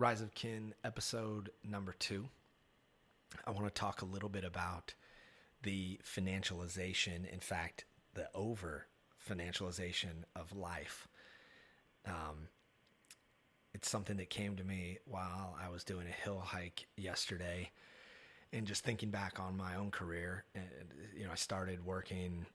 Rise 0.00 0.22
of 0.22 0.32
Kin 0.32 0.72
episode 0.82 1.50
number 1.62 1.94
two. 1.98 2.30
I 3.46 3.50
want 3.50 3.66
to 3.66 3.70
talk 3.70 4.00
a 4.00 4.06
little 4.06 4.30
bit 4.30 4.44
about 4.44 4.94
the 5.62 6.00
financialization, 6.02 7.30
in 7.30 7.40
fact, 7.40 7.84
the 8.14 8.30
over 8.34 8.86
financialization 9.28 10.24
of 10.34 10.56
life. 10.56 11.06
Um, 12.06 12.48
it's 13.74 13.90
something 13.90 14.16
that 14.16 14.30
came 14.30 14.56
to 14.56 14.64
me 14.64 14.96
while 15.04 15.54
I 15.62 15.68
was 15.68 15.84
doing 15.84 16.06
a 16.06 16.24
hill 16.24 16.40
hike 16.42 16.86
yesterday 16.96 17.70
and 18.54 18.66
just 18.66 18.82
thinking 18.82 19.10
back 19.10 19.38
on 19.38 19.54
my 19.54 19.76
own 19.76 19.90
career. 19.90 20.44
And, 20.54 20.64
you 21.14 21.24
know, 21.24 21.32
I 21.32 21.36
started 21.36 21.84
working 21.84 22.46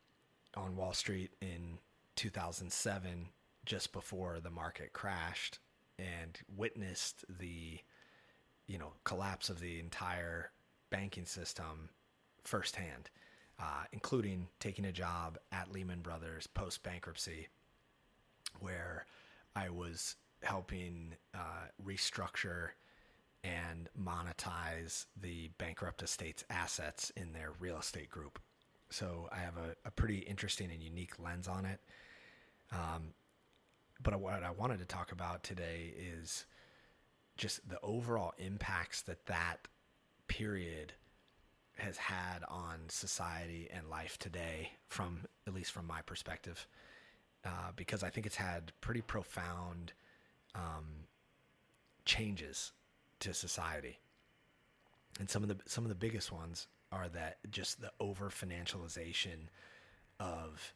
on 0.58 0.76
Wall 0.76 0.94
Street 0.94 1.30
in 1.42 1.78
2007, 2.16 3.28
just 3.66 3.94
before 3.94 4.40
the 4.40 4.50
market 4.50 4.94
crashed, 4.94 5.60
and 6.00 6.40
witnessed 6.56 7.26
the, 7.40 7.80
you 8.68 8.78
know, 8.78 8.94
collapse 9.04 9.50
of 9.50 9.60
the 9.60 9.80
entire 9.80 10.52
banking 10.90 11.26
system 11.26 11.90
firsthand, 12.44 13.10
uh, 13.60 13.84
including 13.92 14.48
taking 14.60 14.86
a 14.86 14.92
job 14.92 15.38
at 15.52 15.72
Lehman 15.72 16.02
Brothers 16.02 16.48
post 16.48 16.84
bankruptcy, 16.84 17.48
where 18.60 19.06
I 19.56 19.70
was 19.70 20.16
helping 20.44 21.16
uh, 21.34 21.68
restructure 21.84 22.70
and 23.44 23.90
monetize 24.00 25.06
the 25.22 25.50
bankrupt 25.58 26.02
estate's 26.02 26.44
assets 26.50 27.12
in 27.16 27.32
their 27.32 27.52
real 27.60 27.78
estate 27.78 28.10
group. 28.10 28.40
So 28.90 29.30
I 29.32 29.38
have 29.38 29.58
a, 29.58 29.76
a 29.88 29.92
pretty 29.92 30.20
interesting 30.20 30.72
and 30.72 30.82
unique 30.82 31.20
lens 31.20 31.48
on 31.48 31.66
it. 31.66 31.80
Um, 32.72 33.14
but 34.02 34.20
what 34.20 34.44
I 34.44 34.52
wanted 34.52 34.80
to 34.80 34.86
talk 34.86 35.12
about 35.12 35.44
today 35.44 35.94
is 35.98 36.46
just 37.38 37.68
the 37.68 37.80
overall 37.82 38.34
impacts 38.38 39.02
that 39.04 39.26
that 39.26 39.68
period 40.28 40.94
has 41.78 41.98
had 41.98 42.44
on 42.48 42.80
society 42.88 43.68
and 43.74 43.90
life 43.90 44.18
today, 44.18 44.72
from 44.88 45.20
at 45.46 45.54
least 45.54 45.72
from 45.72 45.86
my 45.86 46.02
perspective, 46.02 46.68
uh, 47.44 47.72
because 47.76 48.04
I 48.04 48.10
think 48.10 48.26
it's 48.26 48.38
had 48.38 48.72
pretty 48.82 49.02
profound 49.02 49.92
um, 50.54 51.08
changes 52.06 52.72
to 53.20 53.34
society. 53.34 54.00
And 55.20 55.30
some 55.30 55.44
of 55.44 55.50
the 55.50 55.58
some 55.66 55.84
of 55.84 55.90
the 55.90 55.96
biggest 55.96 56.32
ones 56.32 56.68
are 56.92 57.08
that 57.10 57.38
just 57.50 57.82
the 57.82 57.92
over 58.00 58.30
financialization 58.30 59.48
of 60.20 60.74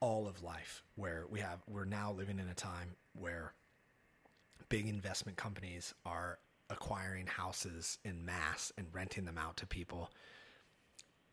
all 0.00 0.28
of 0.28 0.42
life 0.42 0.82
where 0.94 1.24
we 1.30 1.40
have 1.40 1.60
we're 1.68 1.84
now 1.84 2.12
living 2.12 2.38
in 2.38 2.48
a 2.48 2.54
time 2.54 2.96
where 3.14 3.52
big 4.68 4.88
investment 4.88 5.36
companies 5.36 5.94
are 6.04 6.38
acquiring 6.70 7.26
houses 7.26 7.98
in 8.04 8.24
mass 8.24 8.72
and 8.76 8.86
renting 8.92 9.24
them 9.24 9.38
out 9.38 9.56
to 9.56 9.66
people. 9.66 10.10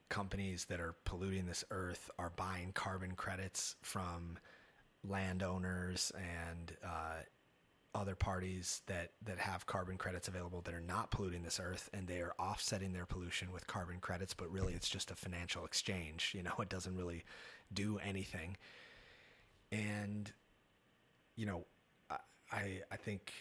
Companies 0.09 0.65
that 0.65 0.79
are 0.79 0.95
polluting 1.05 1.47
this 1.47 1.63
earth 1.71 2.09
are 2.19 2.31
buying 2.35 2.71
carbon 2.73 3.13
credits 3.13 3.75
from 3.81 4.37
landowners 5.07 6.11
and 6.15 6.77
uh, 6.85 7.21
other 7.95 8.15
parties 8.15 8.81
that 8.87 9.11
that 9.23 9.37
have 9.37 9.65
carbon 9.65 9.97
credits 9.97 10.27
available 10.27 10.61
that 10.61 10.73
are 10.73 10.81
not 10.81 11.11
polluting 11.11 11.43
this 11.43 11.59
earth 11.59 11.89
and 11.93 12.07
they 12.07 12.19
are 12.19 12.33
offsetting 12.39 12.93
their 12.93 13.05
pollution 13.05 13.51
with 13.51 13.67
carbon 13.67 13.99
credits 13.99 14.33
but 14.33 14.51
really 14.51 14.73
it's 14.73 14.89
just 14.89 15.11
a 15.11 15.15
financial 15.15 15.65
exchange 15.65 16.33
you 16.35 16.41
know 16.41 16.53
it 16.59 16.69
doesn't 16.69 16.97
really 16.97 17.23
do 17.71 17.99
anything. 17.99 18.57
And 19.71 20.31
you 21.35 21.45
know 21.45 21.65
i 22.51 22.79
i 22.91 22.95
think 22.95 23.33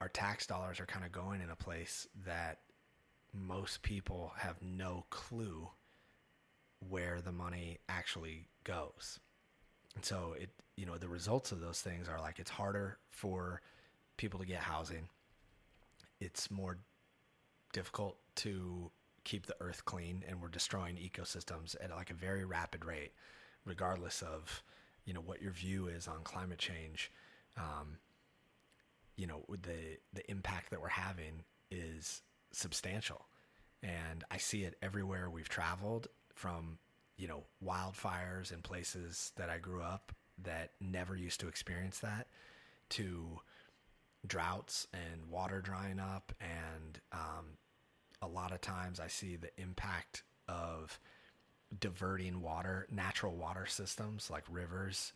our 0.00 0.08
tax 0.08 0.46
dollars 0.46 0.78
are 0.78 0.86
kind 0.86 1.04
of 1.04 1.10
going 1.10 1.40
in 1.40 1.50
a 1.50 1.56
place 1.56 2.06
that 2.24 2.60
most 3.32 3.82
people 3.82 4.32
have 4.36 4.56
no 4.62 5.04
clue 5.10 5.68
where 6.88 7.20
the 7.20 7.32
money 7.32 7.78
actually 7.88 8.48
goes. 8.64 9.18
And 9.94 10.04
so 10.04 10.34
it 10.38 10.50
you 10.76 10.86
know 10.86 10.98
the 10.98 11.08
results 11.08 11.52
of 11.52 11.60
those 11.60 11.80
things 11.80 12.08
are 12.08 12.20
like 12.20 12.38
it's 12.38 12.50
harder 12.50 12.98
for 13.10 13.60
people 14.16 14.40
to 14.40 14.46
get 14.46 14.60
housing. 14.60 15.08
It's 16.20 16.50
more 16.50 16.78
difficult 17.72 18.16
to 18.36 18.90
keep 19.24 19.46
the 19.46 19.56
earth 19.60 19.84
clean 19.84 20.22
and 20.28 20.40
we're 20.40 20.48
destroying 20.48 20.96
ecosystems 20.96 21.74
at 21.82 21.90
like 21.90 22.10
a 22.10 22.14
very 22.14 22.44
rapid 22.44 22.84
rate 22.84 23.12
regardless 23.64 24.22
of 24.22 24.62
you 25.04 25.12
know 25.12 25.20
what 25.20 25.42
your 25.42 25.50
view 25.50 25.88
is 25.88 26.06
on 26.06 26.22
climate 26.22 26.58
change 26.58 27.10
um, 27.56 27.98
you 29.16 29.26
know 29.26 29.42
the 29.48 29.98
the 30.14 30.30
impact 30.30 30.70
that 30.70 30.80
we're 30.80 30.88
having 30.88 31.42
is 31.72 32.22
substantial 32.52 33.26
and 33.82 34.22
i 34.30 34.36
see 34.36 34.62
it 34.62 34.76
everywhere 34.80 35.28
we've 35.28 35.48
traveled 35.48 36.06
from 36.34 36.78
you 37.16 37.26
know 37.26 37.42
wildfires 37.62 38.52
in 38.52 38.62
places 38.62 39.32
that 39.36 39.50
i 39.50 39.58
grew 39.58 39.82
up 39.82 40.12
that 40.42 40.70
never 40.80 41.16
used 41.16 41.40
to 41.40 41.48
experience 41.48 41.98
that 42.00 42.26
to 42.88 43.40
droughts 44.26 44.86
and 44.92 45.30
water 45.30 45.60
drying 45.60 46.00
up. 46.00 46.32
And 46.40 47.00
um, 47.12 47.56
a 48.22 48.26
lot 48.26 48.52
of 48.52 48.60
times 48.60 49.00
i 49.00 49.06
see 49.06 49.36
the 49.36 49.50
impact 49.60 50.22
of 50.48 50.98
diverting 51.80 52.40
water 52.40 52.86
natural 52.90 53.34
water 53.36 53.66
systems 53.66 54.30
like 54.30 54.44
rivers 54.50 55.12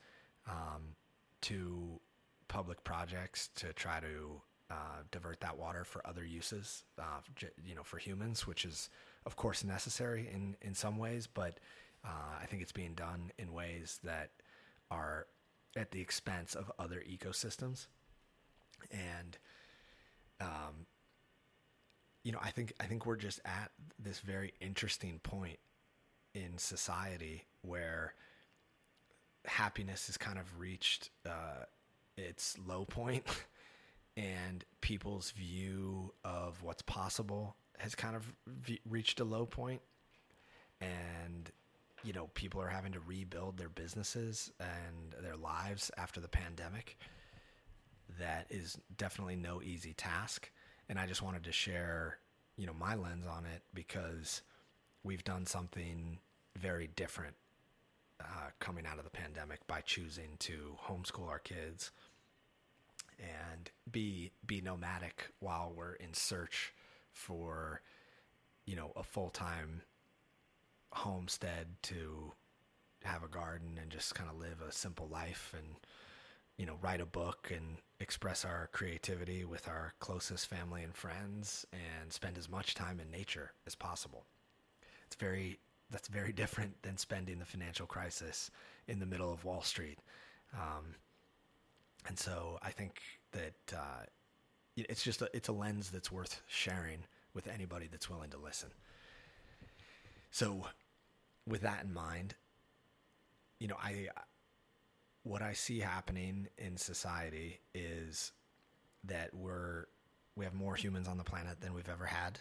um, 0.48 0.94
to 1.40 2.00
public 2.48 2.82
projects 2.84 3.48
to 3.54 3.72
try 3.72 4.00
to 4.00 4.40
uh, 4.70 5.02
divert 5.10 5.40
that 5.40 5.56
water 5.58 5.84
for 5.84 6.06
other 6.06 6.24
uses 6.24 6.84
uh, 6.98 7.20
you 7.64 7.74
know 7.74 7.82
for 7.82 7.98
humans 7.98 8.46
which 8.46 8.64
is 8.64 8.88
of 9.26 9.36
course 9.36 9.64
necessary 9.64 10.28
in 10.32 10.56
in 10.62 10.74
some 10.74 10.96
ways. 10.96 11.26
But 11.26 11.58
uh, 12.04 12.38
i 12.40 12.46
think 12.46 12.62
it's 12.62 12.72
being 12.72 12.94
done 12.94 13.30
in 13.38 13.52
ways 13.52 14.00
that 14.04 14.30
are 14.90 15.26
at 15.76 15.90
the 15.92 16.00
expense 16.00 16.54
of 16.54 16.70
other 16.78 17.02
ecosystems. 17.08 17.86
And 18.90 19.38
um, 20.40 20.86
you 22.22 22.32
know, 22.32 22.38
I 22.42 22.50
think 22.50 22.72
I 22.80 22.84
think 22.84 23.06
we're 23.06 23.16
just 23.16 23.40
at 23.44 23.70
this 23.98 24.20
very 24.20 24.52
interesting 24.60 25.20
point 25.22 25.58
in 26.34 26.58
society 26.58 27.46
where 27.62 28.14
happiness 29.46 30.06
has 30.06 30.16
kind 30.16 30.38
of 30.38 30.58
reached 30.58 31.10
uh, 31.26 31.64
its 32.16 32.56
low 32.66 32.84
point, 32.84 33.24
and 34.16 34.64
people's 34.80 35.30
view 35.30 36.12
of 36.24 36.62
what's 36.62 36.82
possible 36.82 37.56
has 37.78 37.94
kind 37.94 38.14
of 38.14 38.30
v- 38.46 38.80
reached 38.88 39.20
a 39.20 39.24
low 39.24 39.46
point, 39.46 39.80
and 40.80 41.50
you 42.04 42.12
know, 42.12 42.28
people 42.34 42.60
are 42.60 42.68
having 42.68 42.92
to 42.92 43.00
rebuild 43.00 43.56
their 43.56 43.68
businesses 43.68 44.50
and 44.58 45.14
their 45.22 45.36
lives 45.36 45.90
after 45.96 46.20
the 46.20 46.28
pandemic 46.28 46.98
that 48.18 48.46
is 48.50 48.78
definitely 48.96 49.36
no 49.36 49.62
easy 49.62 49.92
task. 49.92 50.50
And 50.88 50.98
I 50.98 51.06
just 51.06 51.22
wanted 51.22 51.44
to 51.44 51.52
share, 51.52 52.18
you 52.56 52.66
know, 52.66 52.74
my 52.78 52.94
lens 52.94 53.26
on 53.26 53.44
it 53.44 53.62
because 53.74 54.42
we've 55.04 55.24
done 55.24 55.46
something 55.46 56.18
very 56.56 56.88
different 56.96 57.36
uh, 58.20 58.50
coming 58.58 58.86
out 58.86 58.98
of 58.98 59.04
the 59.04 59.10
pandemic 59.10 59.66
by 59.66 59.80
choosing 59.80 60.36
to 60.40 60.76
homeschool 60.86 61.28
our 61.28 61.38
kids 61.38 61.90
and 63.18 63.70
be 63.90 64.30
be 64.46 64.60
nomadic 64.60 65.28
while 65.40 65.72
we're 65.74 65.94
in 65.94 66.12
search 66.14 66.72
for 67.12 67.82
you 68.66 68.76
know 68.76 68.92
a 68.96 69.02
full-time 69.02 69.82
homestead 70.92 71.66
to 71.82 72.32
have 73.04 73.22
a 73.22 73.28
garden 73.28 73.78
and 73.80 73.90
just 73.90 74.14
kind 74.14 74.28
of 74.28 74.38
live 74.38 74.60
a 74.66 74.72
simple 74.72 75.08
life 75.08 75.54
and 75.56 75.76
you 76.58 76.66
know 76.66 76.76
write 76.82 77.00
a 77.00 77.06
book 77.06 77.50
and 77.54 77.78
express 78.00 78.44
our 78.44 78.68
creativity 78.72 79.44
with 79.44 79.68
our 79.68 79.94
closest 80.00 80.46
family 80.46 80.82
and 80.82 80.94
friends 80.94 81.66
and 81.72 82.12
spend 82.12 82.36
as 82.36 82.48
much 82.48 82.74
time 82.74 83.00
in 83.00 83.10
nature 83.10 83.52
as 83.66 83.74
possible. 83.74 84.24
It's 85.06 85.16
very 85.16 85.58
that's 85.90 86.08
very 86.08 86.32
different 86.42 86.82
than 86.82 86.96
spending 86.96 87.38
the 87.38 87.44
financial 87.44 87.86
crisis 87.86 88.50
in 88.88 88.98
the 88.98 89.06
middle 89.06 89.32
of 89.32 89.44
Wall 89.44 89.62
Street. 89.62 89.98
Um, 90.54 90.94
and 92.06 92.18
so 92.18 92.58
I 92.62 92.70
think 92.70 93.00
that 93.32 93.76
uh, 93.76 94.04
it's 94.76 95.02
just 95.02 95.22
a, 95.22 95.28
it's 95.34 95.48
a 95.48 95.52
lens 95.52 95.90
that's 95.90 96.10
worth 96.10 96.42
sharing 96.46 97.04
with 97.34 97.46
anybody 97.46 97.88
that's 97.90 98.08
willing 98.10 98.30
to 98.30 98.38
listen. 98.38 98.70
So, 100.30 100.66
with 101.46 101.62
that 101.62 101.84
in 101.84 101.92
mind, 101.92 102.34
you 103.58 103.68
know, 103.68 103.76
I 103.82 104.08
what 105.22 105.42
I 105.42 105.52
see 105.52 105.80
happening 105.80 106.48
in 106.56 106.76
society 106.76 107.60
is 107.74 108.32
that 109.04 109.34
we're 109.34 109.86
we 110.36 110.44
have 110.44 110.54
more 110.54 110.74
humans 110.74 111.08
on 111.08 111.18
the 111.18 111.24
planet 111.24 111.60
than 111.60 111.74
we've 111.74 111.88
ever 111.88 112.06
had, 112.06 112.40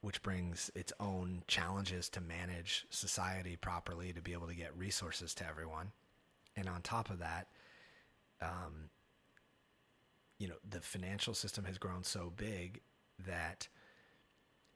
which 0.00 0.22
brings 0.22 0.70
its 0.74 0.92
own 0.98 1.42
challenges 1.46 2.08
to 2.10 2.20
manage 2.20 2.86
society 2.90 3.56
properly 3.56 4.12
to 4.12 4.22
be 4.22 4.32
able 4.32 4.48
to 4.48 4.54
get 4.54 4.76
resources 4.76 5.34
to 5.34 5.46
everyone. 5.46 5.92
And 6.56 6.68
on 6.68 6.82
top 6.82 7.10
of 7.10 7.20
that, 7.20 7.46
um, 8.42 8.90
you 10.38 10.48
know, 10.48 10.56
the 10.68 10.80
financial 10.80 11.34
system 11.34 11.64
has 11.64 11.78
grown 11.78 12.02
so 12.02 12.32
big 12.34 12.80
that 13.26 13.68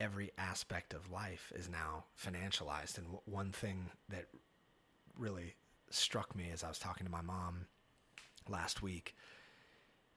every 0.04 0.30
aspect 0.36 0.92
of 0.92 1.10
life 1.10 1.50
is 1.56 1.68
now 1.68 2.04
financialized. 2.22 2.98
And 2.98 3.06
one 3.24 3.52
thing 3.52 3.90
that 4.10 4.26
really 5.18 5.54
struck 5.88 6.36
me 6.36 6.50
as 6.52 6.62
I 6.62 6.68
was 6.68 6.78
talking 6.78 7.06
to 7.06 7.10
my 7.10 7.22
mom 7.22 7.66
last 8.46 8.82
week 8.82 9.14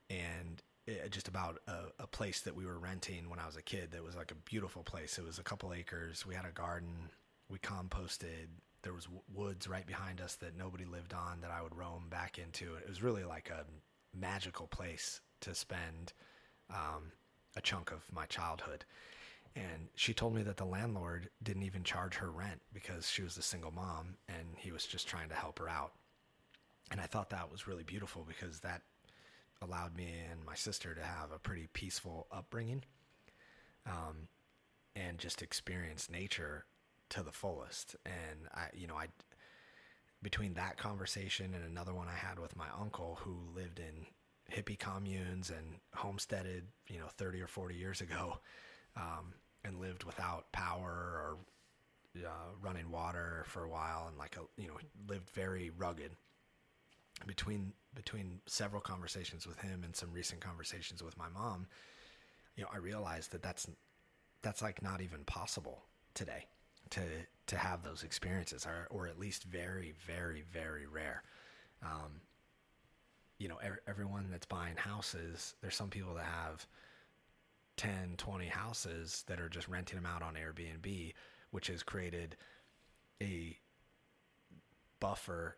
and 0.09 0.61
it, 0.85 1.09
just 1.11 1.29
about 1.29 1.59
a, 1.67 2.03
a, 2.03 2.07
place 2.07 2.41
that 2.41 2.55
we 2.55 2.65
were 2.65 2.79
renting 2.79 3.29
when 3.29 3.39
I 3.39 3.45
was 3.45 3.55
a 3.55 3.61
kid 3.61 3.91
that 3.91 4.03
was 4.03 4.15
like 4.15 4.31
a 4.31 4.35
beautiful 4.35 4.83
place. 4.83 5.17
It 5.17 5.25
was 5.25 5.39
a 5.39 5.43
couple 5.43 5.73
acres. 5.73 6.25
We 6.25 6.35
had 6.35 6.45
a 6.45 6.51
garden. 6.51 7.09
We 7.49 7.57
composted. 7.59 8.47
There 8.83 8.93
was 8.93 9.05
w- 9.05 9.21
woods 9.33 9.67
right 9.67 9.85
behind 9.85 10.21
us 10.21 10.35
that 10.35 10.57
nobody 10.57 10.85
lived 10.85 11.13
on 11.13 11.41
that 11.41 11.51
I 11.51 11.61
would 11.61 11.75
roam 11.75 12.05
back 12.09 12.39
into. 12.39 12.75
It 12.75 12.87
was 12.87 13.03
really 13.03 13.23
like 13.23 13.49
a 13.49 13.65
magical 14.17 14.67
place 14.67 15.21
to 15.41 15.53
spend 15.53 16.13
um, 16.69 17.11
a 17.55 17.61
chunk 17.61 17.91
of 17.91 18.01
my 18.13 18.25
childhood. 18.25 18.85
And 19.57 19.87
she 19.95 20.13
told 20.13 20.35
me 20.35 20.43
that 20.43 20.57
the 20.57 20.65
landlord 20.65 21.29
didn't 21.41 21.63
even 21.63 21.83
charge 21.83 22.15
her 22.15 22.29
rent 22.29 22.61
because 22.73 23.09
she 23.09 23.23
was 23.23 23.37
a 23.37 23.41
single 23.41 23.71
mom 23.71 24.17
and 24.29 24.47
he 24.55 24.71
was 24.71 24.85
just 24.85 25.07
trying 25.07 25.29
to 25.29 25.35
help 25.35 25.57
her 25.57 25.67
out. 25.67 25.93
And 26.91 27.01
I 27.01 27.05
thought 27.05 27.31
that 27.31 27.51
was 27.51 27.67
really 27.67 27.83
beautiful 27.83 28.23
because 28.27 28.59
that 28.59 28.83
allowed 29.61 29.97
me 29.97 30.13
and 30.29 30.45
my 30.45 30.53
sister 30.53 30.93
to 30.93 31.01
have 31.01 31.31
a 31.31 31.39
pretty 31.39 31.69
peaceful 31.73 32.27
upbringing 32.31 32.83
um, 33.87 34.27
and 34.95 35.17
just 35.17 35.41
experience 35.41 36.07
nature 36.07 36.65
to 37.09 37.23
the 37.23 37.31
fullest. 37.31 37.95
And 38.05 38.47
I, 38.53 38.67
you 38.75 38.85
know, 38.85 38.95
I, 38.95 39.07
between 40.21 40.53
that 40.53 40.77
conversation 40.77 41.55
and 41.55 41.65
another 41.65 41.95
one 41.95 42.07
I 42.07 42.15
had 42.15 42.37
with 42.37 42.55
my 42.55 42.67
uncle 42.79 43.17
who 43.21 43.39
lived 43.55 43.79
in 43.79 44.05
hippie 44.55 44.77
communes 44.77 45.49
and 45.49 45.79
homesteaded, 45.95 46.65
you 46.87 46.99
know, 46.99 47.07
30 47.17 47.41
or 47.41 47.47
40 47.47 47.73
years 47.73 48.01
ago, 48.01 48.37
um, 48.95 49.33
and 49.67 49.79
lived 49.79 50.03
without 50.03 50.51
power 50.51 50.89
or 50.91 51.37
uh, 52.25 52.29
running 52.61 52.89
water 52.89 53.43
for 53.47 53.63
a 53.63 53.69
while 53.69 54.07
and 54.07 54.17
like 54.17 54.37
a, 54.37 54.61
you 54.61 54.67
know, 54.67 54.77
lived 55.07 55.29
very 55.31 55.71
rugged 55.77 56.11
between 57.25 57.73
between 57.95 58.39
several 58.45 58.81
conversations 58.81 59.47
with 59.47 59.59
him 59.59 59.83
and 59.83 59.95
some 59.95 60.11
recent 60.13 60.39
conversations 60.39 61.01
with 61.01 61.17
my 61.17 61.27
mom, 61.29 61.65
you 62.55 62.63
know, 62.63 62.69
I 62.71 62.77
realized 62.77 63.31
that 63.31 63.41
that's 63.41 63.67
that's 64.41 64.61
like 64.61 64.83
not 64.83 65.01
even 65.01 65.23
possible 65.25 65.83
today 66.13 66.45
to 66.91 67.01
to 67.47 67.57
have 67.57 67.83
those 67.83 68.03
experiences, 68.03 68.65
or 68.65 68.87
or 68.89 69.07
at 69.07 69.19
least 69.19 69.43
very 69.45 69.93
very 70.05 70.43
very 70.51 70.85
rare. 70.85 71.23
Um, 71.83 72.21
you 73.39 73.47
know, 73.47 73.57
er, 73.63 73.81
everyone 73.87 74.27
that's 74.31 74.45
buying 74.45 74.77
houses, 74.77 75.55
there's 75.61 75.75
some 75.75 75.89
people 75.89 76.13
that 76.15 76.25
have 76.25 76.65
10, 77.77 78.15
20 78.17 78.45
houses 78.47 79.23
that 79.27 79.39
are 79.39 79.49
just 79.49 79.67
renting 79.67 79.97
them 79.97 80.05
out 80.05 80.21
on 80.21 80.35
Airbnb, 80.35 81.13
which 81.51 81.67
has 81.67 81.83
created 81.83 82.35
a 83.21 83.57
buffer 84.99 85.57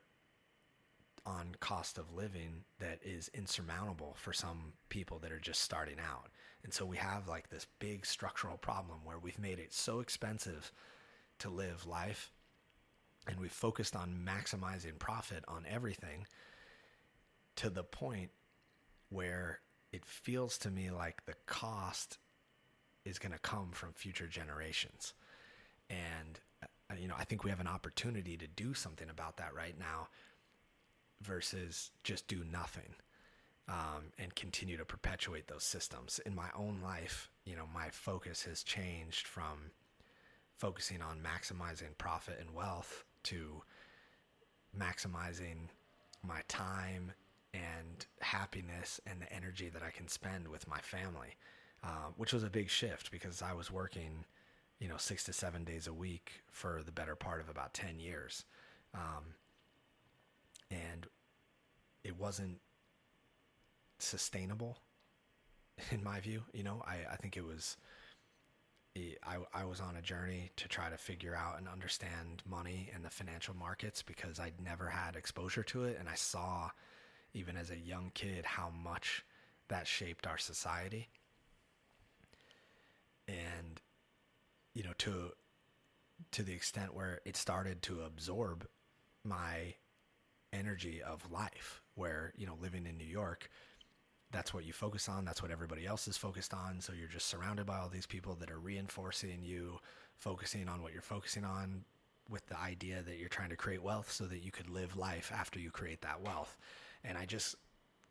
on 1.26 1.56
cost 1.60 1.98
of 1.98 2.14
living 2.14 2.64
that 2.80 3.00
is 3.04 3.30
insurmountable 3.34 4.16
for 4.18 4.34
some 4.34 4.74
people 4.90 5.20
that 5.20 5.32
are 5.32 5.40
just 5.40 5.62
starting 5.62 6.00
out. 6.00 6.30
And 6.64 6.74
so 6.74 6.86
we 6.86 6.98
have 6.98 7.28
like 7.28 7.50
this 7.50 7.68
big 7.80 8.06
structural 8.06 8.58
problem 8.58 9.00
where 9.04 9.20
we've 9.20 9.40
made 9.40 9.60
it 9.60 9.74
so 9.74 10.00
expensive 10.00 10.72
to 11.40 11.50
live 11.50 11.86
life 11.86 12.32
and 13.28 13.40
we've 13.40 13.52
focused 13.52 13.96
on 13.96 14.26
maximizing 14.26 14.98
profit 14.98 15.44
on 15.48 15.66
everything 15.70 16.26
to 17.58 17.70
the 17.70 17.84
point 17.84 18.32
where 19.10 19.60
it 19.92 20.06
feels 20.06 20.58
to 20.60 20.70
me 20.70 20.92
like 20.92 21.26
the 21.26 21.36
cost 21.46 22.18
is 23.06 23.20
going 23.20 23.32
to 23.32 23.40
come 23.40 23.72
from 23.72 23.94
future 23.94 24.28
generations. 24.28 25.14
And 25.90 26.40
uh, 26.92 26.96
you 27.00 27.08
know, 27.08 27.16
I 27.18 27.24
think 27.24 27.44
we 27.44 27.50
have 27.50 27.60
an 27.60 27.68
opportunity 27.68 28.38
to 28.38 28.48
do 28.48 28.74
something 28.74 29.10
about 29.10 29.38
that 29.38 29.54
right 29.56 29.78
now 29.78 30.08
versus 31.22 31.92
just 32.04 32.28
do 32.28 32.44
nothing 32.52 32.96
um, 33.68 34.12
and 34.18 34.34
continue 34.36 34.78
to 34.78 34.86
perpetuate 34.86 35.48
those 35.48 35.64
systems. 35.64 36.20
In 36.26 36.36
my 36.36 36.50
own 36.56 36.80
life, 36.84 37.30
you 37.46 37.56
know, 37.56 37.66
my 37.74 37.90
focus 37.92 38.44
has 38.44 38.64
changed 38.64 39.28
from 39.28 39.72
focusing 40.58 41.02
on 41.02 41.20
maximizing 41.20 41.98
profit 41.98 42.38
and 42.40 42.54
wealth 42.54 43.04
to 43.24 43.62
maximizing 44.78 45.70
my 46.24 46.42
time 46.48 47.14
and 47.54 48.06
happiness 48.22 49.00
and 49.06 49.22
the 49.22 49.32
energy 49.34 49.70
that 49.70 49.84
I 49.84 49.92
can 49.92 50.08
spend 50.08 50.48
with 50.48 50.68
my 50.68 50.80
family, 50.80 51.36
uh, 51.84 52.12
which 52.18 52.34
was 52.34 52.44
a 52.44 52.50
big 52.50 52.70
shift 52.70 53.12
because 53.12 53.42
I 53.42 53.54
was 53.54 53.72
working, 53.72 54.26
you 54.80 54.88
know, 54.88 54.98
six 54.98 55.24
to 55.26 55.34
seven 55.34 55.64
days 55.64 55.88
a 55.88 55.94
week 55.94 56.44
for 56.52 56.82
the 56.86 56.92
better 56.92 57.16
part 57.16 57.42
of 57.42 57.50
about 57.50 57.74
10 57.74 58.00
years. 58.00 58.46
Um, 58.94 59.36
and 60.72 61.08
it 62.04 62.18
wasn't 62.20 62.60
sustainable 63.98 64.78
in 65.92 66.04
my 66.04 66.20
view. 66.20 66.44
You 66.54 66.64
know, 66.64 66.84
I, 66.86 67.12
I 67.12 67.16
think 67.16 67.38
it 67.38 67.46
was, 67.46 67.78
I, 68.98 69.38
I 69.54 69.66
was 69.66 69.80
on 69.80 69.96
a 69.96 70.02
journey 70.02 70.52
to 70.58 70.68
try 70.68 70.90
to 70.90 70.98
figure 70.98 71.36
out 71.36 71.58
and 71.58 71.68
understand 71.68 72.44
money 72.50 72.90
and 72.94 73.04
the 73.04 73.10
financial 73.10 73.56
markets 73.56 74.02
because 74.02 74.40
I'd 74.40 74.62
never 74.64 74.88
had 74.88 75.16
exposure 75.16 75.64
to 75.64 75.86
it. 75.86 75.98
And 76.00 76.10
I 76.10 76.16
saw, 76.16 76.70
even 77.34 77.58
as 77.58 77.70
a 77.70 77.78
young 77.78 78.12
kid, 78.14 78.46
how 78.46 78.70
much 78.84 79.26
that 79.68 79.88
shaped 79.88 80.26
our 80.28 80.38
society. 80.38 81.10
And, 83.28 83.80
you 84.74 84.84
know, 84.84 84.94
to, 85.00 85.32
to 86.32 86.44
the 86.44 86.54
extent 86.54 86.94
where 86.94 87.22
it 87.26 87.38
started 87.38 87.82
to 87.84 88.02
absorb 88.02 88.68
my 89.24 89.76
energy 90.52 91.02
of 91.02 91.30
life 91.32 91.82
where 91.96 92.34
you 92.36 92.46
know 92.46 92.58
living 92.62 92.86
in 92.88 92.98
new 92.98 93.06
york 93.06 93.50
that's 94.32 94.54
what 94.54 94.66
you 94.66 94.74
focus 94.74 95.08
on 95.08 95.26
that's 95.26 95.42
what 95.42 95.52
everybody 95.52 95.86
else 95.86 96.08
is 96.08 96.18
focused 96.18 96.54
on 96.54 96.80
so 96.80 96.94
you're 96.94 97.08
just 97.08 97.28
surrounded 97.28 97.66
by 97.66 97.78
all 97.78 97.90
these 97.90 98.08
people 98.08 98.36
that 98.36 98.50
are 98.50 98.60
reinforcing 98.60 99.44
you 99.44 99.78
focusing 100.18 100.68
on 100.68 100.82
what 100.82 100.92
you're 100.92 101.02
focusing 101.02 101.44
on 101.44 101.84
with 102.30 102.46
the 102.48 102.60
idea 102.60 103.02
that 103.02 103.18
you're 103.18 103.30
trying 103.30 103.50
to 103.50 103.56
create 103.56 103.82
wealth 103.82 104.12
so 104.12 104.26
that 104.26 104.44
you 104.44 104.52
could 104.52 104.70
live 104.70 104.98
life 104.98 105.32
after 105.36 105.60
you 105.60 105.72
create 105.72 106.02
that 106.02 106.22
wealth 106.22 106.58
and 107.04 107.18
i 107.18 107.26
just 107.26 107.56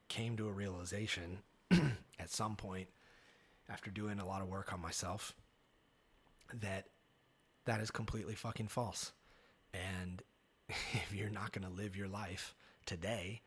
came 0.09 0.37
to 0.37 0.49
a 0.49 0.53
realization 0.53 1.39
at 2.19 2.31
some 2.31 2.57
point 2.57 2.89
after 3.69 3.91
doing 3.91 4.19
a 4.19 4.27
lot 4.27 4.41
of 4.41 4.49
work 4.49 4.73
on 4.73 4.81
myself 4.81 5.35
that 6.55 6.87
that 7.67 7.81
is 7.81 7.91
completely 7.91 8.35
fucking 8.35 8.69
false 8.69 9.13
and 9.75 10.23
if 10.69 11.15
you're 11.15 11.31
not 11.31 11.53
going 11.53 11.67
to 11.67 11.83
live 11.83 11.97
your 11.97 12.09
life 12.09 12.55
today, 12.87 13.43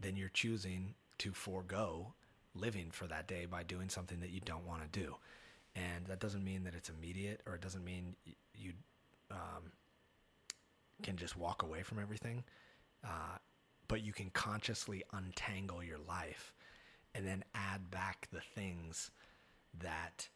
then 0.00 0.16
you're 0.16 0.28
choosing 0.28 0.94
to 1.18 1.32
forego 1.32 2.14
living 2.54 2.90
for 2.90 3.06
that 3.06 3.26
day 3.26 3.46
by 3.46 3.62
doing 3.62 3.88
something 3.88 4.20
that 4.20 4.30
you 4.30 4.40
don't 4.44 4.66
want 4.66 4.82
to 4.82 5.00
do. 5.00 5.16
And 5.74 6.06
that 6.06 6.20
doesn't 6.20 6.44
mean 6.44 6.64
that 6.64 6.74
it's 6.74 6.90
immediate 6.90 7.40
or 7.46 7.54
it 7.54 7.62
doesn't 7.62 7.84
mean 7.84 8.14
you 8.54 8.72
um, 9.30 9.72
can 11.02 11.16
just 11.16 11.36
walk 11.36 11.62
away 11.62 11.82
from 11.82 11.98
everything. 11.98 12.44
Uh, 13.04 13.38
but 13.92 14.02
you 14.02 14.14
can 14.14 14.30
consciously 14.30 15.02
untangle 15.12 15.84
your 15.84 15.98
life 16.08 16.54
and 17.14 17.26
then 17.26 17.44
add 17.54 17.90
back 17.90 18.26
the 18.32 18.40
things 18.40 19.10
that 19.78 20.30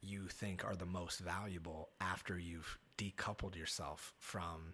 you 0.00 0.28
think 0.28 0.64
are 0.64 0.74
the 0.74 0.86
most 0.86 1.18
valuable 1.18 1.90
after 2.00 2.38
you've 2.38 2.78
decoupled 2.96 3.54
yourself 3.54 4.14
from 4.18 4.72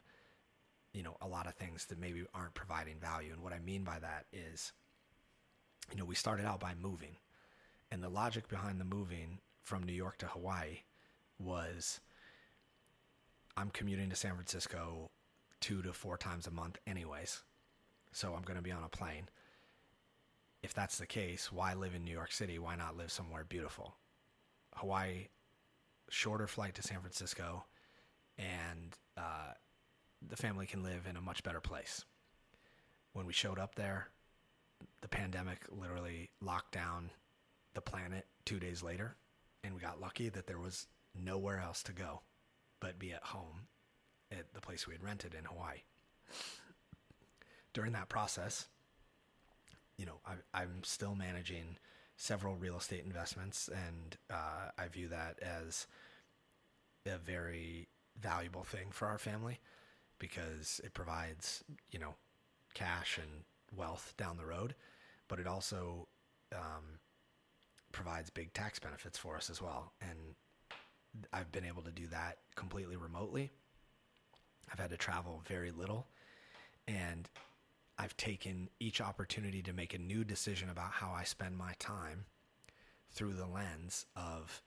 you 0.92 1.02
know 1.02 1.16
a 1.20 1.26
lot 1.26 1.48
of 1.48 1.54
things 1.54 1.86
that 1.86 1.98
maybe 1.98 2.22
aren't 2.32 2.54
providing 2.54 3.00
value. 3.00 3.32
And 3.32 3.42
what 3.42 3.52
i 3.52 3.58
mean 3.58 3.82
by 3.82 3.98
that 3.98 4.26
is 4.32 4.72
you 5.90 5.98
know 5.98 6.04
we 6.04 6.14
started 6.14 6.46
out 6.46 6.60
by 6.60 6.74
moving. 6.80 7.16
And 7.90 8.04
the 8.04 8.08
logic 8.08 8.46
behind 8.46 8.80
the 8.80 8.84
moving 8.84 9.40
from 9.64 9.82
new 9.82 9.92
york 9.92 10.18
to 10.18 10.26
hawaii 10.26 10.82
was 11.40 11.98
i'm 13.56 13.70
commuting 13.70 14.10
to 14.10 14.16
san 14.16 14.34
francisco 14.34 15.10
two 15.60 15.82
to 15.82 15.92
four 15.92 16.16
times 16.16 16.46
a 16.46 16.52
month 16.52 16.78
anyways 16.86 17.42
so 18.14 18.32
i'm 18.34 18.42
going 18.42 18.56
to 18.56 18.62
be 18.62 18.72
on 18.72 18.82
a 18.82 18.88
plane 18.88 19.28
if 20.62 20.72
that's 20.72 20.96
the 20.96 21.06
case 21.06 21.52
why 21.52 21.74
live 21.74 21.94
in 21.94 22.04
new 22.04 22.12
york 22.12 22.32
city 22.32 22.58
why 22.58 22.74
not 22.74 22.96
live 22.96 23.12
somewhere 23.12 23.44
beautiful 23.46 23.96
hawaii 24.76 25.26
shorter 26.08 26.46
flight 26.46 26.74
to 26.74 26.82
san 26.82 27.00
francisco 27.00 27.64
and 28.38 28.96
uh, 29.16 29.52
the 30.28 30.36
family 30.36 30.66
can 30.66 30.82
live 30.82 31.06
in 31.08 31.16
a 31.16 31.20
much 31.20 31.42
better 31.42 31.60
place. 31.60 32.04
When 33.12 33.26
we 33.26 33.32
showed 33.32 33.58
up 33.58 33.74
there, 33.74 34.08
the 35.00 35.08
pandemic 35.08 35.64
literally 35.70 36.30
locked 36.40 36.72
down 36.72 37.10
the 37.74 37.80
planet 37.80 38.26
two 38.44 38.58
days 38.58 38.82
later, 38.82 39.16
and 39.62 39.74
we 39.74 39.80
got 39.80 40.00
lucky 40.00 40.28
that 40.30 40.46
there 40.46 40.58
was 40.58 40.86
nowhere 41.14 41.60
else 41.60 41.82
to 41.84 41.92
go 41.92 42.22
but 42.80 42.98
be 42.98 43.12
at 43.12 43.22
home 43.22 43.66
at 44.32 44.52
the 44.52 44.60
place 44.60 44.86
we 44.86 44.94
had 44.94 45.02
rented 45.02 45.34
in 45.34 45.44
Hawaii. 45.44 45.78
During 47.74 47.92
that 47.92 48.08
process, 48.08 48.68
you 49.98 50.06
know, 50.06 50.20
I, 50.26 50.62
I'm 50.62 50.82
still 50.84 51.14
managing 51.14 51.76
several 52.16 52.54
real 52.54 52.76
estate 52.76 53.04
investments, 53.04 53.68
and 53.68 54.16
uh, 54.30 54.70
I 54.78 54.88
view 54.88 55.08
that 55.08 55.38
as 55.42 55.86
a 57.06 57.18
very 57.18 57.88
valuable 58.20 58.64
thing 58.64 58.86
for 58.90 59.08
our 59.08 59.18
family 59.18 59.58
because 60.18 60.80
it 60.84 60.94
provides, 60.94 61.64
you 61.90 61.98
know, 61.98 62.14
cash 62.74 63.18
and 63.18 63.44
wealth 63.76 64.14
down 64.16 64.36
the 64.36 64.46
road, 64.46 64.74
but 65.28 65.38
it 65.38 65.46
also 65.46 66.06
um, 66.54 67.00
provides 67.92 68.30
big 68.30 68.52
tax 68.52 68.78
benefits 68.78 69.18
for 69.18 69.36
us 69.36 69.50
as 69.50 69.60
well. 69.60 69.92
And 70.00 70.34
I've 71.32 71.52
been 71.52 71.64
able 71.64 71.82
to 71.82 71.90
do 71.90 72.06
that 72.08 72.38
completely 72.54 72.96
remotely. 72.96 73.50
I've 74.72 74.78
had 74.78 74.90
to 74.90 74.96
travel 74.96 75.42
very 75.46 75.70
little. 75.70 76.06
And 76.88 77.28
I've 77.98 78.16
taken 78.16 78.68
each 78.80 79.00
opportunity 79.00 79.62
to 79.62 79.72
make 79.72 79.94
a 79.94 79.98
new 79.98 80.24
decision 80.24 80.68
about 80.68 80.92
how 80.92 81.12
I 81.12 81.24
spend 81.24 81.56
my 81.56 81.74
time 81.78 82.24
through 83.10 83.34
the 83.34 83.46
lens 83.46 84.06
of, 84.16 84.62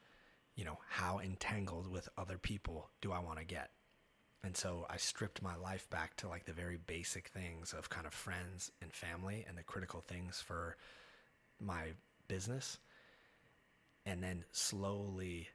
you 0.56 0.64
know, 0.64 0.80
how 0.90 1.20
entangled 1.20 1.92
with 1.92 2.08
other 2.18 2.38
people 2.38 2.90
do 3.02 3.12
I 3.12 3.20
want 3.20 3.40
to 3.40 3.46
get? 3.46 3.72
And 4.44 4.56
so 4.56 4.86
I 4.90 4.98
stripped 4.98 5.42
my 5.42 5.56
life 5.56 5.90
back 5.90 6.16
to 6.18 6.30
like 6.30 6.46
the 6.46 6.54
very 6.54 6.78
basic 6.78 7.28
things 7.28 7.74
of 7.74 7.90
kind 7.90 8.06
of 8.06 8.14
friends 8.14 8.72
and 8.82 8.94
family 8.94 9.46
and 9.48 9.58
the 9.58 9.64
critical 9.64 10.02
things 10.02 10.40
for 10.40 10.78
my 11.60 11.88
business. 12.28 12.80
And 14.06 14.24
then 14.24 14.46
slowly 14.54 15.50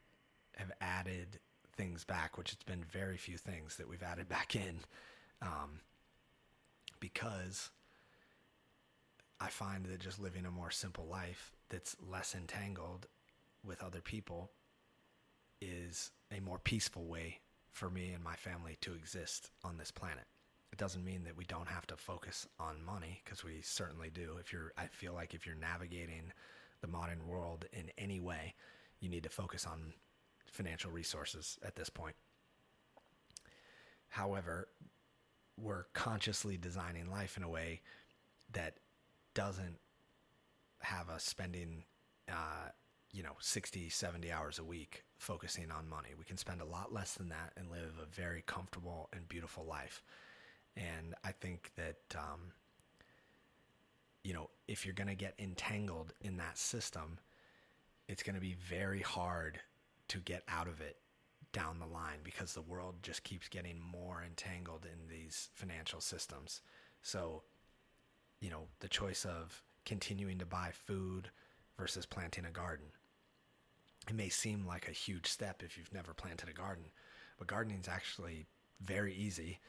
have 0.57 0.73
added 0.81 1.39
things 1.75 2.05
back, 2.05 2.37
which 2.37 2.53
it's 2.53 2.65
been 2.65 2.85
very 2.85 3.17
few 3.17 3.39
things 3.39 3.77
that 3.77 3.89
we've 3.89 4.03
added 4.03 4.29
back 4.29 4.55
in. 4.55 4.81
Um, 5.41 5.81
because 7.03 7.71
I 9.41 9.49
find 9.49 9.85
that 9.87 9.99
just 9.99 10.21
living 10.21 10.47
a 10.47 10.53
more 10.53 10.71
simple 10.71 11.05
life 11.05 11.51
that's 11.69 11.97
less 12.09 12.35
entangled 12.35 13.09
with 13.65 13.83
other 13.83 14.01
people 14.01 14.53
is 15.61 16.13
a 16.31 16.39
more 16.39 16.61
peaceful 16.61 17.07
way 17.07 17.41
for 17.73 17.91
me 17.91 18.13
and 18.13 18.23
my 18.23 18.37
family 18.37 18.79
to 18.83 18.95
exist 18.95 19.51
on 19.65 19.79
this 19.79 19.91
planet. 19.91 20.25
It 20.73 20.79
doesn't 20.79 21.05
mean 21.05 21.25
that 21.25 21.37
we 21.37 21.45
don't 21.45 21.69
have 21.69 21.89
to 21.89 21.97
focus 21.97 22.47
on 22.61 22.85
money 22.85 23.21
because 23.25 23.43
we 23.43 23.61
certainly 23.63 24.09
do. 24.09 24.37
If 24.39 24.53
you're, 24.53 24.73
I 24.79 24.87
feel 24.87 25.13
like 25.13 25.35
if 25.35 25.45
you're 25.45 25.57
navigating 25.57 26.33
the 26.81 26.87
modern 26.87 27.27
world 27.27 27.65
in 27.73 27.91
any 27.99 28.21
way, 28.21 28.55
you 29.01 29.09
need 29.09 29.25
to 29.25 29.29
focus 29.29 29.67
on 29.67 29.93
financial 30.47 30.93
resources 30.93 31.59
at 31.65 31.75
this 31.75 31.91
point. 31.91 32.15
However, 34.09 34.69
we're 35.57 35.85
consciously 35.93 36.57
designing 36.57 37.11
life 37.11 37.37
in 37.37 37.43
a 37.43 37.49
way 37.49 37.81
that 38.53 38.75
doesn't 39.35 39.79
have 40.81 41.09
us 41.09 41.25
spending 41.25 41.85
uh, 42.29 42.69
you 43.13 43.23
know 43.23 43.37
60 43.41 43.89
70 43.89 44.33
hours 44.33 44.59
a 44.59 44.65
week 44.65 45.05
focusing 45.17 45.71
on 45.71 45.89
money. 45.89 46.11
We 46.19 46.25
can 46.25 46.37
spend 46.37 46.61
a 46.61 46.65
lot 46.65 46.93
less 46.93 47.15
than 47.15 47.29
that 47.29 47.53
and 47.57 47.71
live 47.71 48.01
a 48.03 48.07
very 48.07 48.43
comfortable 48.47 49.09
and 49.13 49.29
beautiful 49.29 49.65
life. 49.65 50.03
And 50.77 51.15
i 51.23 51.33
think 51.33 51.71
that 51.77 52.17
um, 52.17 52.53
you 54.25 54.33
know 54.33 54.51
if 54.69 54.85
you're 54.85 54.95
going 54.95 55.09
to 55.09 55.15
get 55.15 55.35
entangled 55.39 56.13
in 56.21 56.37
that 56.37 56.59
system 56.59 57.19
it's 58.09 58.23
going 58.23 58.35
to 58.35 58.41
be 58.41 58.55
very 58.55 59.01
hard 59.01 59.61
to 60.09 60.19
get 60.19 60.43
out 60.49 60.69
of 60.69 60.81
it 60.81 60.97
down 61.53 61.79
the 61.79 61.87
line 61.87 62.19
because 62.25 62.55
the 62.55 62.63
world 62.63 62.97
just 63.03 63.25
keeps 63.25 63.49
getting 63.49 63.81
more 63.81 64.23
entangled 64.27 64.87
in 64.87 65.09
these 65.09 65.51
financial 65.55 66.01
systems 66.01 66.63
so 67.03 67.43
you 68.41 68.51
know 68.51 68.69
the 68.81 68.89
choice 68.89 69.25
of 69.25 69.63
continuing 69.85 70.39
to 70.39 70.47
buy 70.47 70.71
food 70.73 71.29
versus 71.77 72.07
planting 72.07 72.45
a 72.45 72.51
garden 72.51 72.87
it 74.09 74.15
may 74.15 74.29
seem 74.29 74.67
like 74.67 74.89
a 74.89 74.93
huge 74.93 75.27
step 75.27 75.63
if 75.63 75.79
you've 75.79 75.93
never 75.95 76.13
planted 76.13 76.49
a 76.49 76.53
garden, 76.53 76.87
but 77.39 77.47
gardening 77.47 77.81
is 77.81 77.89
actually 77.89 78.47
very 78.81 79.15
easy. 79.15 79.61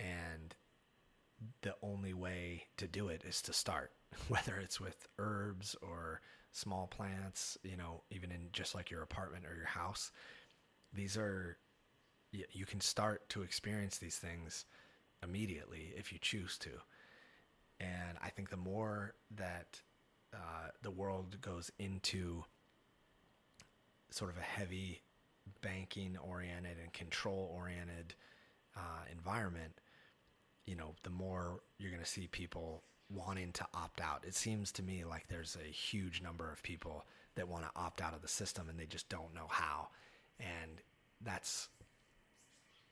And 0.00 0.54
the 1.62 1.74
only 1.82 2.14
way 2.14 2.64
to 2.78 2.86
do 2.88 3.08
it 3.08 3.22
is 3.24 3.42
to 3.42 3.52
start, 3.52 3.92
whether 4.28 4.56
it's 4.56 4.80
with 4.80 5.08
herbs 5.18 5.76
or 5.82 6.20
small 6.52 6.86
plants, 6.86 7.58
you 7.62 7.76
know, 7.76 8.02
even 8.10 8.30
in 8.30 8.48
just 8.52 8.74
like 8.74 8.90
your 8.90 9.02
apartment 9.02 9.44
or 9.44 9.54
your 9.54 9.66
house. 9.66 10.12
These 10.94 11.16
are, 11.16 11.58
you 12.30 12.66
can 12.66 12.80
start 12.80 13.28
to 13.30 13.42
experience 13.42 13.98
these 13.98 14.16
things 14.16 14.64
immediately 15.22 15.92
if 15.96 16.12
you 16.12 16.18
choose 16.20 16.58
to. 16.58 16.70
And 17.80 18.18
I 18.22 18.28
think 18.28 18.50
the 18.50 18.56
more 18.56 19.14
that 19.36 19.80
uh, 20.32 20.68
the 20.82 20.90
world 20.90 21.40
goes 21.40 21.70
into 21.78 22.44
sort 24.10 24.30
of 24.30 24.36
a 24.36 24.42
heavy 24.42 25.02
banking 25.60 26.16
oriented 26.18 26.76
and 26.82 26.92
control 26.92 27.52
oriented 27.54 28.14
uh, 28.76 29.04
environment, 29.10 29.80
you 30.66 30.76
know, 30.76 30.94
the 31.02 31.10
more 31.10 31.60
you're 31.78 31.90
going 31.90 32.02
to 32.02 32.08
see 32.08 32.26
people 32.28 32.82
wanting 33.12 33.52
to 33.52 33.66
opt 33.74 34.00
out. 34.00 34.24
It 34.26 34.34
seems 34.34 34.72
to 34.72 34.82
me 34.82 35.04
like 35.04 35.28
there's 35.28 35.56
a 35.56 35.70
huge 35.70 36.22
number 36.22 36.50
of 36.50 36.62
people 36.62 37.04
that 37.34 37.48
want 37.48 37.64
to 37.64 37.70
opt 37.76 38.00
out 38.00 38.14
of 38.14 38.22
the 38.22 38.28
system 38.28 38.68
and 38.68 38.78
they 38.78 38.86
just 38.86 39.08
don't 39.08 39.34
know 39.34 39.46
how. 39.48 39.88
And 40.40 40.80
that's 41.20 41.68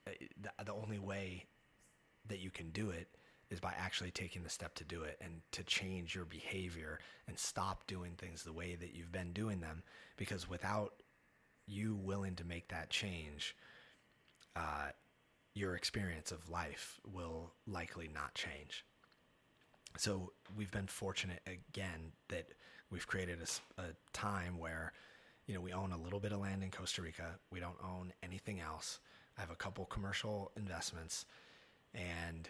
uh, 0.06 0.12
the, 0.40 0.64
the 0.64 0.72
only 0.72 0.98
way 0.98 1.46
that 2.28 2.40
you 2.40 2.50
can 2.50 2.70
do 2.70 2.90
it 2.90 3.08
is 3.50 3.60
by 3.60 3.74
actually 3.76 4.10
taking 4.10 4.42
the 4.42 4.48
step 4.48 4.74
to 4.74 4.84
do 4.84 5.02
it 5.02 5.18
and 5.20 5.42
to 5.52 5.62
change 5.64 6.14
your 6.14 6.24
behavior 6.24 6.98
and 7.28 7.38
stop 7.38 7.86
doing 7.86 8.12
things 8.16 8.42
the 8.42 8.52
way 8.52 8.74
that 8.74 8.94
you've 8.94 9.12
been 9.12 9.32
doing 9.32 9.60
them 9.60 9.82
because 10.16 10.48
without 10.48 11.02
you 11.66 11.94
willing 11.96 12.34
to 12.36 12.44
make 12.44 12.68
that 12.68 12.90
change, 12.90 13.54
uh, 14.56 14.88
your 15.54 15.76
experience 15.76 16.32
of 16.32 16.48
life 16.48 16.98
will 17.04 17.52
likely 17.66 18.08
not 18.12 18.34
change. 18.34 18.84
So 19.98 20.32
we've 20.56 20.70
been 20.70 20.86
fortunate 20.86 21.40
again 21.46 22.12
that 22.28 22.48
we've 22.90 23.06
created 23.06 23.38
a, 23.40 23.82
a, 23.82 23.86
time 24.12 24.58
where, 24.58 24.92
you 25.46 25.54
know, 25.54 25.60
we 25.60 25.72
own 25.72 25.92
a 25.92 25.98
little 25.98 26.20
bit 26.20 26.32
of 26.32 26.40
land 26.40 26.62
in 26.62 26.70
Costa 26.70 27.02
Rica. 27.02 27.38
We 27.50 27.60
don't 27.60 27.76
own 27.82 28.12
anything 28.22 28.60
else. 28.60 29.00
I 29.36 29.40
have 29.40 29.50
a 29.50 29.56
couple 29.56 29.84
commercial 29.86 30.52
investments, 30.56 31.24
and 31.94 32.48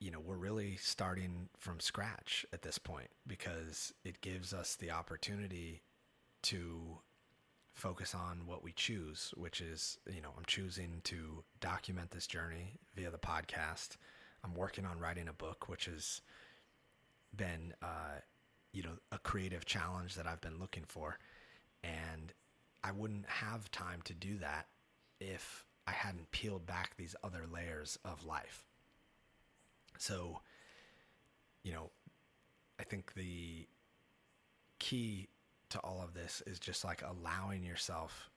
you 0.00 0.10
know 0.10 0.20
we're 0.20 0.36
really 0.36 0.76
starting 0.76 1.48
from 1.58 1.80
scratch 1.80 2.46
at 2.52 2.62
this 2.62 2.78
point 2.78 3.08
because 3.26 3.92
it 4.04 4.20
gives 4.20 4.52
us 4.52 4.74
the 4.74 4.90
opportunity 4.90 5.82
to 6.42 6.98
focus 7.76 8.14
on 8.14 8.46
what 8.46 8.64
we 8.64 8.72
choose, 8.72 9.32
which 9.36 9.60
is, 9.60 9.98
you 10.12 10.22
know, 10.22 10.30
I'm 10.36 10.46
choosing 10.46 11.02
to 11.04 11.44
document 11.60 12.10
this 12.10 12.26
journey 12.26 12.78
via 12.94 13.10
the 13.10 13.18
podcast. 13.18 13.96
I'm 14.42 14.54
working 14.54 14.86
on 14.86 14.98
writing 14.98 15.28
a 15.28 15.32
book, 15.34 15.68
which 15.68 15.84
has 15.84 16.22
been, 17.36 17.74
uh, 17.82 18.20
you 18.76 18.82
know, 18.82 18.98
a 19.10 19.18
creative 19.18 19.64
challenge 19.64 20.16
that 20.16 20.26
I've 20.26 20.42
been 20.42 20.58
looking 20.58 20.84
for. 20.86 21.18
And 21.82 22.34
I 22.84 22.92
wouldn't 22.92 23.24
have 23.26 23.70
time 23.70 24.02
to 24.04 24.12
do 24.12 24.36
that 24.38 24.66
if 25.18 25.64
I 25.86 25.92
hadn't 25.92 26.30
peeled 26.30 26.66
back 26.66 26.94
these 26.96 27.16
other 27.24 27.44
layers 27.50 27.98
of 28.04 28.26
life. 28.26 28.64
So, 29.96 30.40
you 31.62 31.72
know, 31.72 31.88
I 32.78 32.82
think 32.82 33.14
the 33.14 33.66
key 34.78 35.28
to 35.70 35.78
all 35.78 36.02
of 36.02 36.12
this 36.12 36.42
is 36.46 36.58
just 36.60 36.84
like 36.84 37.02
allowing 37.02 37.64
yourself 37.64 38.28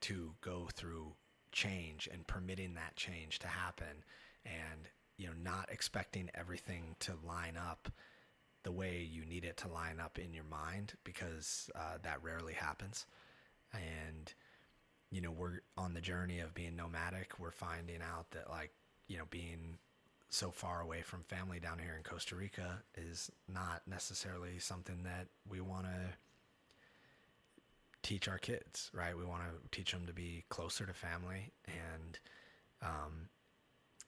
to 0.00 0.32
go 0.40 0.68
through 0.72 1.12
change 1.52 2.08
and 2.10 2.26
permitting 2.26 2.74
that 2.76 2.96
change 2.96 3.40
to 3.40 3.46
happen 3.46 4.04
and 4.46 4.88
you 5.16 5.26
know 5.26 5.32
not 5.42 5.68
expecting 5.70 6.30
everything 6.34 6.96
to 6.98 7.12
line 7.26 7.56
up 7.56 7.90
the 8.66 8.72
way 8.72 9.08
you 9.08 9.24
need 9.24 9.44
it 9.44 9.56
to 9.56 9.68
line 9.68 10.00
up 10.00 10.18
in 10.18 10.34
your 10.34 10.44
mind 10.50 10.94
because 11.04 11.70
uh, 11.76 11.98
that 12.02 12.20
rarely 12.20 12.52
happens 12.52 13.06
and 13.72 14.34
you 15.12 15.20
know 15.20 15.30
we're 15.30 15.60
on 15.78 15.94
the 15.94 16.00
journey 16.00 16.40
of 16.40 16.52
being 16.52 16.74
nomadic 16.74 17.38
we're 17.38 17.52
finding 17.52 18.02
out 18.02 18.28
that 18.32 18.50
like 18.50 18.72
you 19.06 19.16
know 19.16 19.22
being 19.30 19.78
so 20.30 20.50
far 20.50 20.80
away 20.80 21.00
from 21.00 21.22
family 21.22 21.60
down 21.60 21.78
here 21.78 21.94
in 21.96 22.02
Costa 22.02 22.34
Rica 22.34 22.82
is 22.96 23.30
not 23.46 23.82
necessarily 23.86 24.58
something 24.58 25.04
that 25.04 25.28
we 25.48 25.60
want 25.60 25.84
to 25.84 26.16
teach 28.02 28.26
our 28.26 28.38
kids, 28.38 28.90
right? 28.92 29.16
We 29.16 29.24
want 29.24 29.42
to 29.42 29.70
teach 29.70 29.92
them 29.92 30.04
to 30.06 30.12
be 30.12 30.44
closer 30.48 30.84
to 30.84 30.92
family. 30.92 31.52
And, 31.68 32.18
um, 32.82 33.28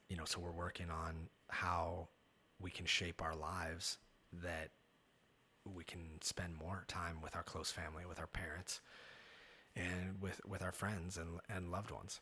you 0.08 0.16
know, 0.16 0.24
so 0.24 0.40
we're 0.40 0.50
working 0.50 0.90
on 0.90 1.28
how 1.50 2.08
we 2.60 2.72
can 2.72 2.86
shape 2.86 3.22
our 3.22 3.36
lives 3.36 3.98
that 4.32 4.70
we 5.64 5.84
can 5.84 6.20
spend 6.22 6.56
more 6.56 6.84
time 6.88 7.20
with 7.22 7.36
our 7.36 7.42
close 7.42 7.70
family, 7.70 8.04
with 8.06 8.18
our 8.18 8.26
parents, 8.26 8.80
and 9.76 10.20
with, 10.20 10.40
with 10.46 10.62
our 10.62 10.72
friends 10.72 11.16
and, 11.16 11.40
and 11.48 11.70
loved 11.70 11.90
ones. 11.90 12.20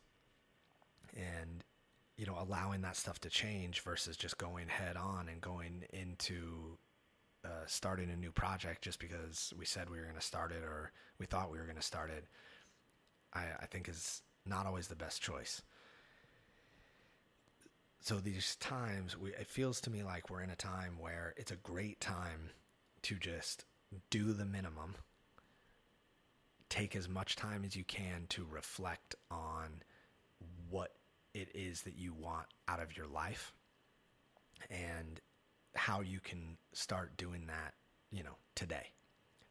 And, 1.15 1.65
you 2.17 2.27
know, 2.27 2.37
allowing 2.39 2.83
that 2.83 2.97
stuff 2.97 3.21
to 3.21 3.31
change 3.31 3.81
versus 3.81 4.17
just 4.17 4.39
going 4.39 4.69
head 4.69 4.97
on 4.97 5.29
and 5.29 5.41
going 5.41 5.85
into 5.93 6.79
uh, 7.45 7.65
starting 7.67 8.11
a 8.11 8.17
new 8.17 8.33
project 8.33 8.83
just 8.83 8.99
because 8.99 9.53
we 9.57 9.65
said 9.65 9.89
we 9.89 9.99
were 9.99 10.05
going 10.05 10.17
to 10.17 10.21
start 10.21 10.51
it 10.51 10.65
or 10.65 10.93
we 11.19 11.27
thought 11.27 11.51
we 11.51 11.59
were 11.59 11.65
going 11.65 11.77
to 11.77 11.83
start 11.83 12.11
it, 12.11 12.25
I, 13.33 13.45
I 13.61 13.67
think 13.67 13.89
is 13.89 14.23
not 14.45 14.67
always 14.67 14.89
the 14.89 14.97
best 14.97 15.23
choice. 15.23 15.63
So 18.07 18.21
these 18.21 18.55
times, 18.61 19.19
we, 19.19 19.31
it 19.31 19.49
feels 19.49 19.81
to 19.81 19.91
me 19.91 20.05
like 20.05 20.31
we're 20.31 20.43
in 20.43 20.51
a 20.51 20.55
time 20.55 20.93
where 20.97 21.35
it's 21.37 21.51
a 21.51 21.57
great 21.57 22.01
time 22.01 22.51
to 23.03 23.17
just 23.17 23.65
do 24.11 24.33
the 24.33 24.45
minimum, 24.45 24.95
take 26.69 26.95
as 26.95 27.09
much 27.09 27.35
time 27.35 27.65
as 27.65 27.75
you 27.75 27.83
can 27.83 28.27
to 28.29 28.47
reflect 28.49 29.17
on 29.29 29.83
what 30.71 30.93
it 31.35 31.49
is 31.53 31.83
that 31.83 31.97
you 31.99 32.15
want 32.15 32.47
out 32.69 32.81
of 32.81 32.97
your 32.97 33.09
life 33.09 33.53
and 34.71 35.21
how 35.75 36.01
you 36.01 36.21
can 36.21 36.59
start 36.73 37.17
doing 37.17 37.49
that, 37.49 37.75
you 38.13 38.23
know, 38.23 38.37
today. 38.55 38.93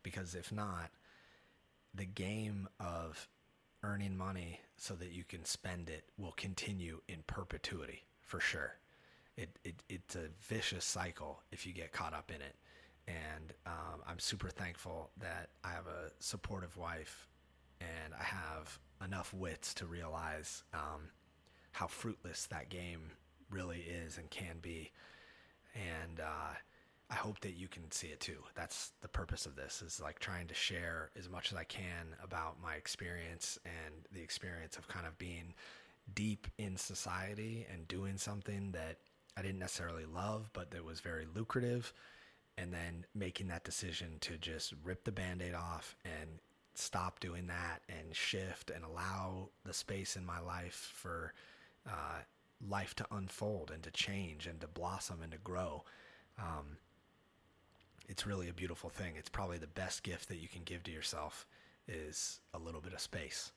Because 0.01 0.33
if 0.33 0.53
not, 0.53 0.91
the 1.93 2.05
game 2.05 2.69
of 2.79 3.27
earning 3.83 4.15
money 4.15 4.61
so 4.77 4.93
that 4.93 5.11
you 5.11 5.25
can 5.25 5.43
spend 5.43 5.89
it 5.89 6.05
will 6.17 6.31
continue 6.37 7.01
in 7.09 7.21
perpetuity 7.27 8.05
for 8.25 8.39
sure. 8.39 8.75
It, 9.37 9.49
it 9.63 9.75
it's 9.89 10.15
a 10.15 10.29
vicious 10.41 10.85
cycle 10.85 11.41
if 11.51 11.65
you 11.65 11.73
get 11.73 11.91
caught 11.91 12.13
up 12.13 12.31
in 12.33 12.41
it. 12.41 12.55
And 13.07 13.53
um, 13.67 14.01
I'm 14.07 14.19
super 14.19 14.49
thankful 14.49 15.11
that 15.19 15.49
I 15.63 15.69
have 15.69 15.87
a 15.87 16.11
supportive 16.19 16.75
wife 16.77 17.27
and 17.79 18.13
I 18.19 18.23
have 18.23 18.79
enough 19.03 19.33
wits 19.33 19.73
to 19.75 19.85
realize 19.85 20.63
um, 20.73 21.09
how 21.71 21.87
fruitless 21.87 22.47
that 22.47 22.69
game 22.69 23.11
really 23.51 23.81
is 23.81 24.17
and 24.17 24.29
can 24.29 24.57
be 24.61 24.91
and 25.75 26.19
uh, 26.19 26.53
I 27.09 27.15
hope 27.15 27.39
that 27.41 27.55
you 27.55 27.67
can 27.67 27.91
see 27.91 28.07
it 28.07 28.19
too. 28.19 28.37
That's 28.55 28.93
the 29.01 29.07
purpose 29.07 29.45
of 29.45 29.55
this 29.55 29.83
is 29.85 30.01
like 30.01 30.19
trying 30.19 30.47
to 30.47 30.53
share 30.53 31.11
as 31.17 31.29
much 31.29 31.51
as 31.51 31.57
I 31.57 31.63
can 31.63 32.15
about 32.23 32.61
my 32.63 32.75
experience 32.75 33.59
and 33.65 33.93
the 34.11 34.21
experience 34.21 34.77
of 34.77 34.87
kind 34.87 35.05
of 35.05 35.17
being 35.17 35.53
deep 36.13 36.47
in 36.57 36.77
society 36.77 37.65
and 37.71 37.87
doing 37.87 38.17
something 38.17 38.71
that 38.71 38.97
I 39.37 39.41
didn't 39.41 39.59
necessarily 39.59 40.05
love, 40.05 40.49
but 40.53 40.71
that 40.71 40.85
was 40.85 40.99
very 40.99 41.25
lucrative. 41.33 41.93
And 42.57 42.73
then 42.73 43.05
making 43.13 43.47
that 43.49 43.65
decision 43.65 44.17
to 44.21 44.37
just 44.37 44.73
rip 44.83 45.03
the 45.03 45.11
band 45.11 45.41
aid 45.41 45.53
off 45.53 45.95
and 46.05 46.39
stop 46.73 47.19
doing 47.19 47.47
that 47.47 47.81
and 47.89 48.15
shift 48.15 48.69
and 48.69 48.85
allow 48.85 49.49
the 49.65 49.73
space 49.73 50.15
in 50.15 50.25
my 50.25 50.39
life 50.39 50.91
for 50.93 51.33
uh, 51.87 52.19
life 52.65 52.95
to 52.95 53.05
unfold 53.11 53.71
and 53.73 53.83
to 53.83 53.91
change 53.91 54.47
and 54.47 54.61
to 54.61 54.67
blossom 54.67 55.21
and 55.21 55.31
to 55.33 55.37
grow. 55.39 55.83
Um, 56.39 56.77
it's 58.07 58.25
really 58.25 58.49
a 58.49 58.53
beautiful 58.53 58.89
thing. 58.89 59.15
It's 59.17 59.29
probably 59.29 59.57
the 59.57 59.67
best 59.67 60.03
gift 60.03 60.29
that 60.29 60.37
you 60.37 60.47
can 60.47 60.63
give 60.63 60.83
to 60.83 60.91
yourself 60.91 61.45
is 61.87 62.39
a 62.53 62.59
little 62.59 62.81
bit 62.81 62.93
of 62.93 63.01
space 63.01 63.51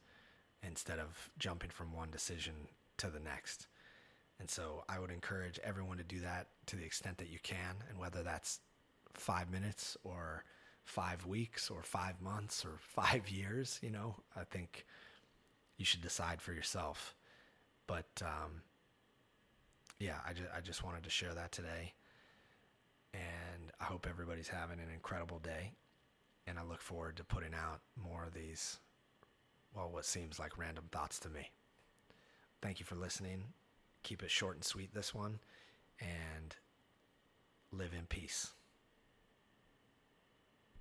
instead 0.63 0.99
of 0.99 1.31
jumping 1.39 1.71
from 1.71 1.93
one 1.93 2.11
decision 2.11 2.55
to 2.99 3.09
the 3.09 3.21
next. 3.21 3.67
And 4.41 4.51
so 4.51 4.85
I 4.89 4.99
would 4.99 5.11
encourage 5.11 5.59
everyone 5.65 5.99
to 5.99 6.05
do 6.05 6.21
that 6.21 6.49
to 6.67 6.77
the 6.77 6.85
extent 6.85 7.19
that 7.19 7.31
you 7.31 7.39
can. 7.43 7.77
And 7.89 7.99
whether 7.99 8.23
that's 8.23 8.61
five 9.15 9.51
minutes 9.51 9.97
or 10.05 10.45
five 10.85 11.27
weeks 11.27 11.71
or 11.71 11.83
five 11.83 12.21
months 12.21 12.65
or 12.65 12.77
five 12.81 13.29
years, 13.29 13.79
you 13.83 13.91
know, 13.91 14.17
I 14.37 14.45
think 14.45 14.87
you 15.77 15.85
should 15.85 16.03
decide 16.03 16.41
for 16.41 16.53
yourself. 16.53 17.15
But 17.87 18.09
um, 18.23 18.63
yeah, 19.99 20.19
I 20.27 20.33
just, 20.33 20.49
I 20.57 20.61
just 20.61 20.85
wanted 20.85 21.05
to 21.05 21.11
share 21.11 21.35
that 21.35 21.53
today. 21.53 21.95
And 23.15 23.73
I 23.81 23.85
hope 23.85 24.07
everybody's 24.09 24.49
having 24.49 24.79
an 24.79 24.91
incredible 24.93 25.39
day. 25.39 25.73
And 26.47 26.59
I 26.59 26.63
look 26.63 26.81
forward 26.81 27.17
to 27.17 27.25
putting 27.25 27.55
out 27.55 27.81
more 27.97 28.25
of 28.25 28.35
these, 28.35 28.79
well, 29.79 29.91
what 29.91 30.05
seems 30.05 30.41
like 30.41 30.59
random 30.59 30.85
thoughts 30.91 31.21
to 31.21 31.29
me. 31.29 31.51
Thank 32.61 32.81
you 32.81 32.87
for 32.87 32.97
listening. 32.97 33.45
Keep 34.03 34.25
it 34.25 34.31
short 34.31 34.57
and 34.57 34.65
sweet, 34.65 34.93
this 34.93 35.15
one, 35.15 35.39
and 36.01 36.57
live 37.71 37.93
in 37.97 38.07
peace. 38.07 38.53